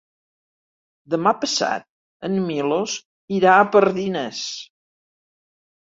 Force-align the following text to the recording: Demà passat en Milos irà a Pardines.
Demà 1.13 1.33
passat 1.43 1.85
en 2.29 2.39
Milos 2.47 2.95
irà 3.41 3.53
a 3.59 3.71
Pardines. 3.77 4.45